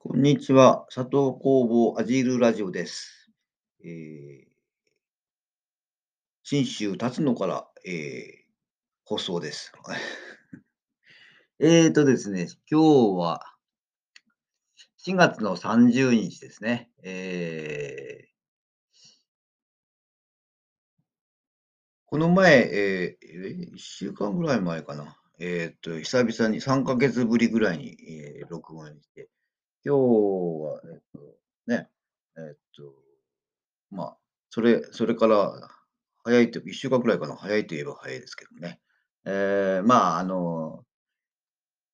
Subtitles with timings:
[0.00, 0.86] こんにちは。
[0.94, 3.32] 佐藤工房アジールラジオです。
[3.84, 4.48] えー、
[6.44, 8.32] 新州立つのから、えー、
[9.04, 9.72] 放送です。
[11.58, 13.42] えーとですね、今日は
[15.04, 16.92] 4月の30日ですね。
[17.02, 18.28] えー、
[22.06, 25.20] この前、えー、1週間ぐらい前かな。
[25.40, 29.28] えっ、と、久々に3ヶ月ぶりぐらいに、えー、録音して、
[29.84, 31.20] 今日は、えっと、
[31.66, 31.88] ね、
[32.36, 32.82] えっと、
[33.90, 34.16] まあ、
[34.50, 35.68] それそれから
[36.24, 38.80] 早いと1週間くらいかな、早いと言えば早いですけどね。
[39.24, 40.84] えー、まあ、あの、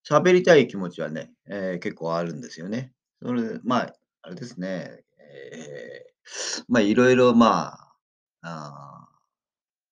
[0.07, 2.91] 喋りたい気持ちはね、えー、結構あるんですよね。
[3.21, 7.95] それまあ、あれですね、えー、まあ、いろいろ、まあ、
[8.41, 9.07] あ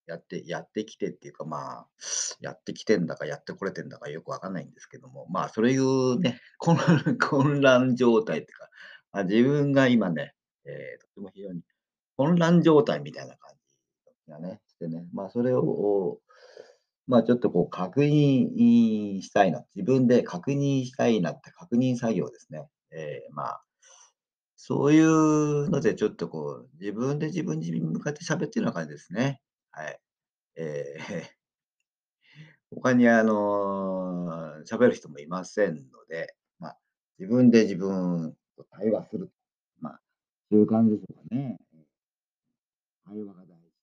[0.05, 1.87] やってやってきてっていうか、まあ、
[2.41, 8.69] やってきてんだか、やってこれてんだかよくわかんないんですけども、まあ、そういうね、 混乱混乱状態っていうか、
[9.11, 10.33] まあ、自分が今ね、
[10.65, 11.61] えー、とても非常に
[12.17, 13.55] 混乱状態みたいな感
[14.25, 16.19] じがね、してね、まあ、それを、
[17.07, 22.65] まあ、ちょっとこう確認したいな、自分で確認したいなって確認作業ですね。
[22.91, 23.63] えー、まあ、
[24.55, 29.41] そういうのでちょっとこう、自分で自分に向かって喋ってるような感じですね。
[29.73, 29.99] はい。
[30.55, 31.35] ええ、
[32.69, 36.79] 他にあの、喋る人もいませんので、まあ、
[37.17, 39.31] 自分で自分と対話する。
[39.79, 40.01] まあ、
[40.51, 41.57] そういう感じでしょうかね。
[43.03, 43.73] 対話が大事。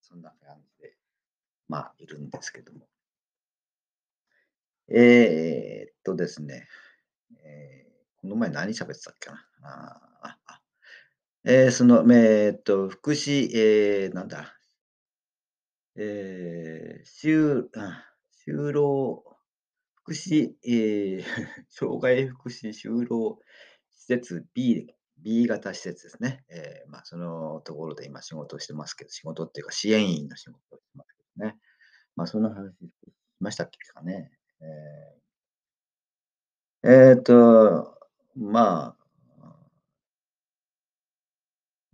[0.00, 0.96] そんな感じで、
[1.68, 2.88] まあ、いるんですけども。
[4.88, 6.66] えー、っとですね、
[7.44, 9.46] えー、この前何喋ってたっけな。
[9.62, 10.62] ああ、
[11.44, 14.55] えー、その、えー、っと、福祉、えー、なんだ、
[15.98, 17.68] えー、就
[18.46, 19.24] 就労
[20.02, 21.22] 福祉、えー、
[21.68, 23.40] 障害福祉就労
[23.90, 26.44] 施設 B, B 型施設ですね。
[26.48, 31.58] えー、まあ、そのところで今仕事してますけど、仕事っていうか支援員の仕事をしてますけどね。
[32.14, 32.74] まあ、その話し
[33.40, 34.30] ましたっけかね。
[34.60, 37.98] えー、えー、と、
[38.36, 38.96] ま
[39.42, 39.56] あ、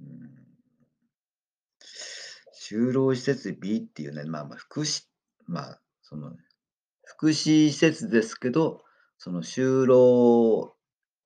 [0.01, 0.43] うん
[2.73, 5.05] 就労施設 B っていうね、まあ、まあ、福祉
[5.47, 6.33] まあ、その、
[7.05, 8.83] 福祉施設ですけど、
[9.19, 10.75] その就労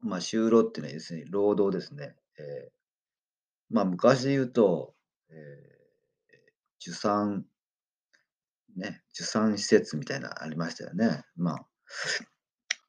[0.00, 2.16] まあ、就労っていうのはですね、労働ですね。
[2.38, 4.94] えー、まあ、昔で言うと、
[5.30, 5.36] えー、
[6.80, 7.44] 受産
[8.76, 11.24] ね、受産施設みたいなありましたよね。
[11.36, 11.66] まあ、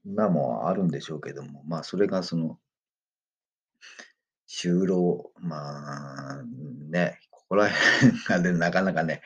[0.04, 2.60] 今もあるんでしょうけども、まあ、それがその
[4.50, 6.44] 就労まあ、
[6.90, 7.20] ね、
[7.50, 9.22] ここら辺がね、 なかなかね、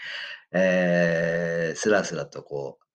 [0.52, 2.86] えー、スラスラとこう、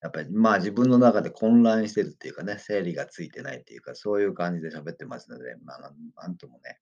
[0.00, 6.80] やっぱり、まあ、自分の中で混乱してるっていうかね、整理がついてないっていうか、そういう感じで喋ってますので、まあ、なんともね、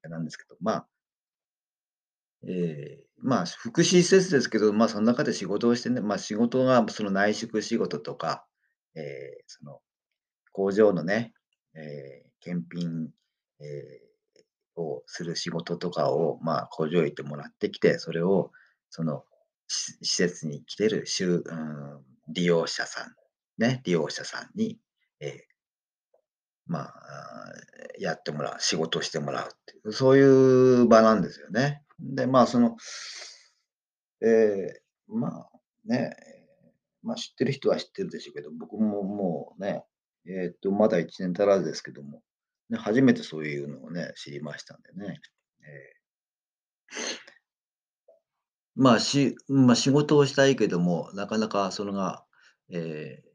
[0.04, 0.88] れなんですけど、まあ、
[2.48, 8.46] えー、まあ、福祉施設ですけど、まあ、その中で仕事をしてね、まあ、仕事がその内職仕事とか、
[8.94, 9.80] えー、その
[10.52, 11.34] 工場のね、
[11.74, 13.10] えー、検品、
[13.60, 14.05] え
[14.76, 18.52] をする仕事とかを、まあ、工場行ってもらってきて、それを、
[18.90, 19.24] その、
[19.68, 23.14] 施設に来てる、うん、利用者さん、
[23.58, 24.78] ね、利用者さんに、
[25.20, 25.32] えー、
[26.66, 26.92] まあ、
[27.98, 31.82] やってもらう、仕事してもらうっていう、そういう場なんですよね。
[31.98, 32.76] で、まあ、その、
[34.22, 35.50] えー、まあ
[35.84, 36.16] ね、
[37.02, 39.84] まあ、知ってる人は知ってるでしょうけど、僕ももうね、
[40.28, 42.22] えっと、まだ1年足らずですけども、
[42.70, 45.20] ね、初めてそういうのをね、知りましたんでね。
[45.62, 47.18] えー、
[48.74, 52.24] まあ、しまあ、仕事をしたいけども、なかなかそれが、
[52.68, 53.28] えー、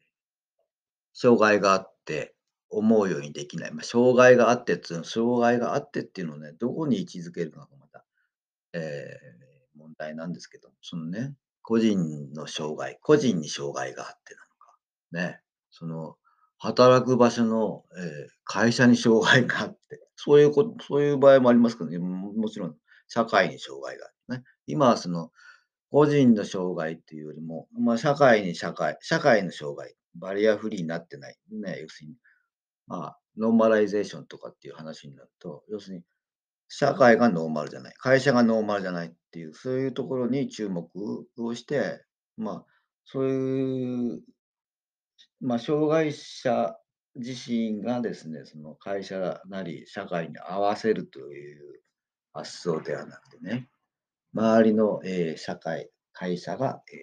[1.14, 2.36] 障害があって
[2.70, 3.72] 思うようにできない。
[3.72, 8.06] まあ、障害があってっていうの障害があってっていうのをね、どこに位置づけるのかがまた、
[8.74, 14.78] えー、問題なんですけど、そのね、個人の障害、個人に障害があってなのか、
[15.12, 16.18] ね、その
[16.64, 22.76] 働く場所の、えー、会社に障害があって、そういうこと、そういう場合もありますけどね、ももちろん
[23.08, 24.44] 社会に障害があるね。
[24.68, 25.32] 今はその、
[25.90, 31.38] 個人の障害っていうよりも、まあ、社会に社会、社会の障害、バリアフリーになってない。
[31.52, 32.16] ね、要するに、
[32.86, 36.04] まあ、ノーマライゼーションとかっていう話になると、要するに、
[36.70, 40.88] 社会がノーマルじゃない、会社がノーマルじゃないっていう、そういうところに注目
[41.40, 42.06] をして、
[42.38, 42.66] まあ、
[43.06, 44.22] そういう
[45.42, 46.78] まあ、障害者
[47.16, 51.82] 自身がですね、その会社なり社会に合わせるという
[52.32, 53.68] 発想ではなくてね、
[54.34, 57.00] 周りの、えー、社会、会社が、えー、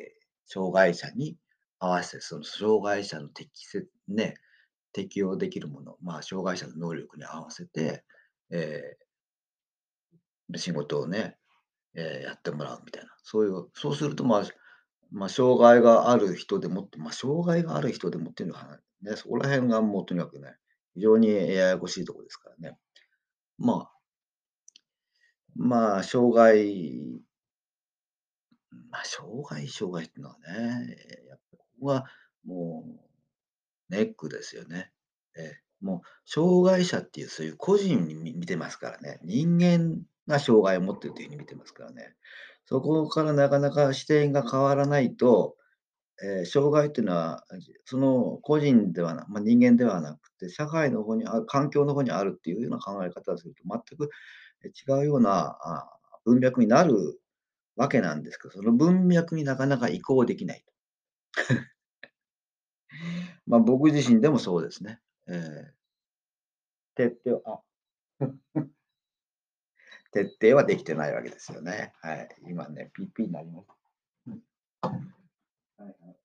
[0.46, 1.36] 障害者に
[1.78, 4.34] 合わせて、その障害者の適切、ね、
[4.92, 8.04] 適用できるもの、まあ、障害者の能力に合わせて、
[8.50, 11.36] えー、仕事をね、
[11.94, 13.10] えー、やってもらうみたいな。
[13.22, 14.42] そういう、そうすると、まあ、
[15.10, 20.56] ま、障害がある人でもって、ま、障害がある人でもっていうのは、ね、そこら辺がもうとにかくね、
[20.94, 22.78] 非常にややこしいところですからね。
[23.58, 23.92] まあ、
[25.56, 27.20] まあ、障害、
[28.90, 30.96] ま、障害、障害っていうのはね、
[31.28, 32.04] やっぱここが
[32.44, 32.84] も
[33.90, 34.92] うネックですよね。
[35.36, 39.20] ええ、もう障害者っていうそういう個人に見見てますからね。
[39.24, 42.14] 人間が障害を持ってるという風に見てますからね。
[42.68, 45.56] そこからなかなか視点が変わらないと、
[46.22, 47.44] えー障害っていうのは、
[47.86, 54.10] その個人ではなまあ、人間ではなくて、社会の方にある環境の方にあるっていうような考え方をすると、全く
[54.64, 55.90] 違うような、あ、
[56.26, 57.20] 文脈になる
[57.76, 60.64] わけなんですけど、その文脈になかなか移行できない。
[63.46, 65.00] まあ、僕自身でもそうですね。
[65.28, 65.74] ええ、
[66.94, 67.62] 徹底あ、
[70.12, 71.92] 徹底はできてないわけですよね。
[72.00, 72.28] はい。
[72.48, 73.68] 今ね、PP になります。
[74.26, 74.42] うん。
[74.82, 76.16] はいはい。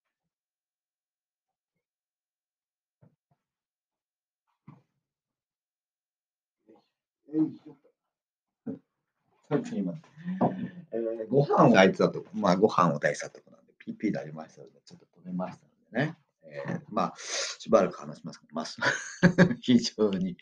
[10.91, 16.17] えー、ご飯を炊いてたと、まあ、ご飯を炊いてたとこなんで、PP になりましたので、ちょっと止めましたのでね。
[16.45, 18.65] えー、まあ、しばらく話しますけど、まあ、
[19.61, 20.37] 非常に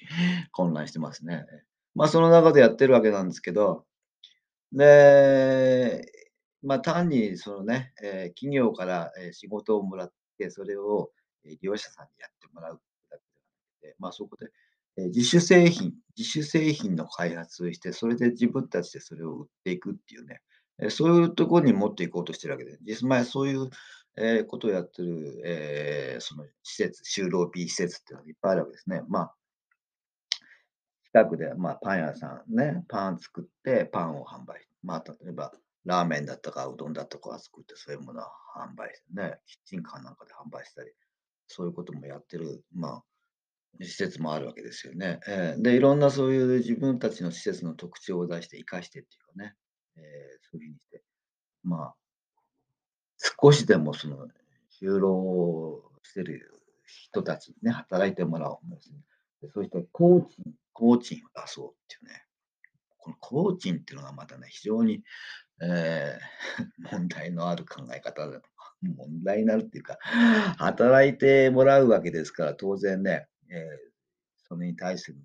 [0.51, 1.45] 混乱してますね。
[1.95, 3.85] まあ、その中でやってるわけなんですけど、
[4.71, 6.05] で、
[6.63, 11.11] まあ、単にそのね、えー企業から、仕事をもらって、それを、
[11.43, 13.23] 利用者さんにやってもらうだけ
[13.81, 14.47] ではなくて、まあ、そこで、
[14.97, 20.41] え、自主製品自主製品の開発をして、それで自分たちでそれを売っていくっていうね、
[20.79, 23.69] え、そういうところに持っていこうとしてるわけで、実まあ、そういう、
[24.17, 29.01] えーことをやってる、えーその施設、就労 B 施設っていうのがいっぱいあるわけですね。
[29.07, 29.35] まあ
[31.13, 34.65] 近くで、まあ、パン屋さんね、パン作ってパンを販売。
[34.83, 35.51] まあ、例えば、
[35.85, 38.23] ラーメンだとかうどんだとか作って、そういうものを
[38.55, 40.91] 販売してね、キッチンカーなんかで販売したり、
[41.47, 43.03] そういうこともやってる、まあ、
[43.81, 45.19] 施設もあるわけですよね。
[45.27, 49.55] えーで、いろんなそういう自分たちの施設の特徴を出して生かしてっていうかね、
[49.97, 50.01] えー
[50.51, 51.03] そういうふうにして、
[51.63, 51.95] まあ、
[53.41, 54.27] 少しでもその、
[54.81, 58.59] 就労してる人たちにね、働いてもらおう。
[59.53, 62.23] そうして工賃工賃を出そうっていうね。
[62.97, 65.03] この工賃っていうのがまたね、非常に、
[65.61, 68.41] えー 問題のある考え方だ。
[68.81, 69.97] 問題になるっていうか、
[70.57, 73.91] 働いてもらうわけですから、当然ね、えー
[74.47, 75.17] それに対する、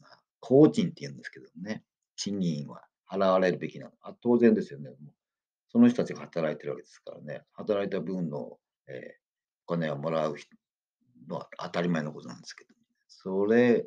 [0.00, 1.84] まあ、工賃って言うんですけどね、
[2.16, 3.92] 賃金は払われるべきなの。
[4.00, 4.88] あ、当然ですよね。
[4.88, 5.14] もう
[5.68, 7.44] その人たちが働いてるわけですからね。
[7.52, 9.22] 働いた分の、えー
[9.64, 10.36] お金をもらう
[11.28, 12.74] のは当たり前のことなんですけど、
[13.06, 13.86] それ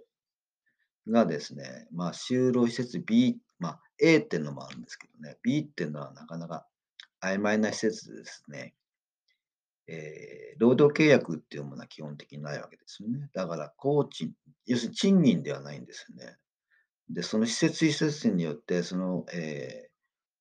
[1.07, 6.67] がですね、まあ、就労施設 B、まあ、A っていうのもあるんですけどね、B っていうのはなかなか
[7.21, 8.75] 曖昧な施設でですね、
[9.87, 13.29] えー労働契約っていうものは基本的にないわけですよね。
[13.33, 14.31] だから、工賃、
[14.65, 16.37] 要するに賃金ではないんですよね。
[17.09, 19.89] で、その施設施設によって、その、えー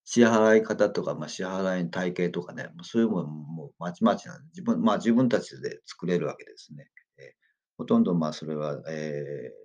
[0.06, 6.90] 支払い方とか、まあ、支払いの体系とかね、そういうものもまちまちなんで、自分、まあ、自分たちで作れるわけですね。
[7.19, 7.26] えー
[7.78, 9.63] ほとんど、まあ、それは、えー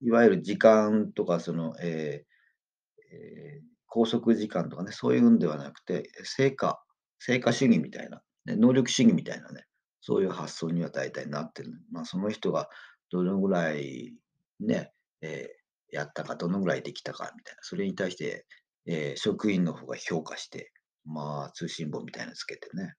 [0.00, 6.80] いわゆる時間とか、その、えーえー拘束時間とかね、そういうんではなくて、成果、
[7.18, 9.64] 成果主義みたいな、ね、能力主義みたいなね、
[10.00, 11.72] そういう発想には大体なってる。
[11.90, 12.68] まあ、その人が
[13.10, 14.14] どのぐらい
[14.60, 14.92] ね、
[15.22, 18.46] えーやったか、どのぐらいできたかみたいな、それに対して、
[18.86, 20.72] えー職員の方が評価して、
[21.04, 22.94] まあ、通信簿みたいなのつけてね、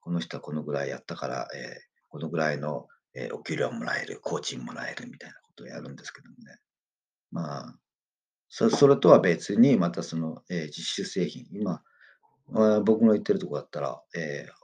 [0.00, 6.58] この人はこのぐらいやったから、えーこのぐらいの、えーお給料もらえる、工賃もらえるみたいなことをやるんですけどもね。
[7.30, 7.78] まあ、
[8.48, 11.82] それとは別に、またその、えー実習製品、今、
[12.84, 14.60] 僕の言ってるとこだったら、えー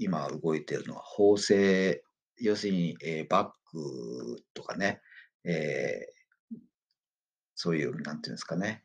[0.00, 2.04] 今動いてるのは縫製、
[2.36, 5.00] 要するに、えーバッグとかね、
[5.44, 6.18] えー
[7.56, 8.84] そういう、なんていうんですかね、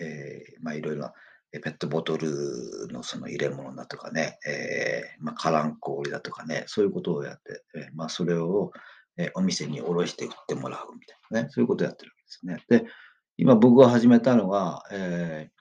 [0.00, 1.12] えーまあ、いろいろな、
[1.50, 8.72] ペットボトルのその入れ物だとかね、えーまあ、カランコ折りだとかね、そういうことをやって、え、まあ、それを、
[9.18, 12.82] え、お店に卸して売ってもらうみたいなね、そういうことをやってるわけですね。
[12.84, 12.90] で、
[13.36, 15.58] 今僕が始めたのが、えー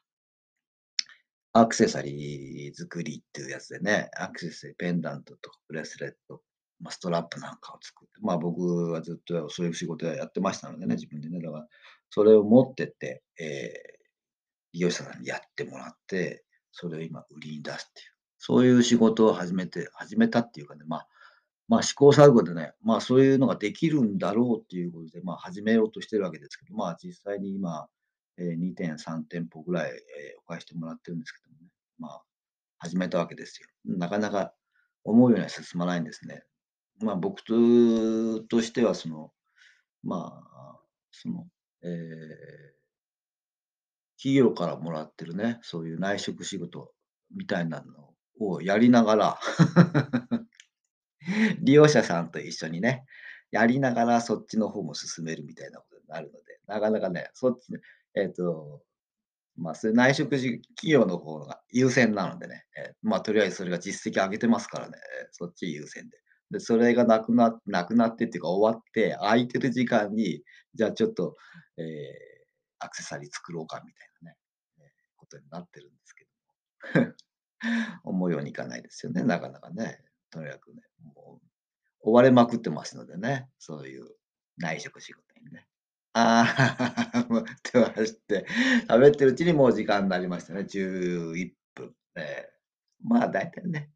[1.53, 6.43] アクセサリー作りっていうやつでね、アクセサリー、ペンダントとかブレスレット、
[6.79, 11.39] まあ、ストラップなんかを作って、まあ、僕はずっとそういう仕事をやってましたのでね、自分でね。
[11.41, 11.67] だから、
[12.11, 13.97] それを持ってって、えー
[14.73, 21.07] 利用者さんにやってもらって、それを今売りに出すっていう、そういう仕事を始めて始めたっていうかね、まあ、
[21.67, 27.87] まあ、試行錯誤でね、まあ、そういうのができるんだろうっていうことで、まあ、始めようとしてるわけですけど、まあ、実際に今、
[28.37, 31.67] えー、2.3店舗ぐらい、え、お返してもらってるんですけどもね、
[31.99, 32.21] まあ、
[32.79, 33.67] 始めたわけですよ。
[33.85, 34.53] なかなか
[35.03, 36.43] 思うようには進まないんですね。
[36.99, 39.31] まあ、僕としては、その、
[40.03, 40.79] まあ、
[41.11, 41.47] その、
[41.83, 42.77] えー
[44.17, 46.91] 企業からもらってるね、そういう内職仕事
[47.35, 49.39] みたいなのをやりながら
[51.61, 53.05] 利用者さんと一緒にね、
[53.51, 57.67] やりながらそっちの方も進めるみたいなことになるので、なかなかね、そっち
[58.15, 58.81] えっと、
[59.57, 64.97] まあ、そういう内職企業の方が優先なのでね、え、まあ、とりあえずそれが実績上げてますからね、
[65.31, 66.17] そっち優先で。
[66.51, 70.43] で、それがなくななくなってっていうか終わって、空いてる時間に、
[70.75, 71.35] じゃあちょっと、
[71.77, 72.45] ええ、
[72.79, 74.37] アクセサリー作ろうかみたいなね、
[74.79, 74.81] え、
[75.17, 76.29] ことになってるんですけど。
[78.03, 79.99] 思うようにいかないですよね、なかなかね。
[80.31, 80.81] とにかくね、
[81.15, 81.39] も
[82.03, 84.07] う追われまくってますのでね、そういう
[84.57, 85.67] 内職仕事にね。
[86.13, 88.45] ああ、もう手を走って、
[88.87, 91.93] 喋ってるうちにもう時間になりましたね、11分。
[92.15, 92.49] ええ、
[93.03, 93.91] まあ、大体ね、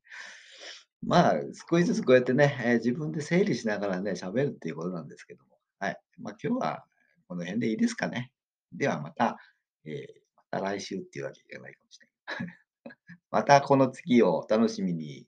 [1.02, 1.34] まあ、
[1.70, 6.00] 少しずつこうやってね、え、自分で整理しながらね、喋るっていうことなんですけども、はい。
[6.20, 6.86] まあ、今日は
[7.28, 8.32] この辺でいいですかね。
[8.72, 9.38] ではまた、
[9.86, 10.22] ええ、
[10.52, 12.08] また来週っていうわけじゃないかもしれ
[12.46, 12.58] ない。
[13.32, 15.26] またこの次をお楽しみに。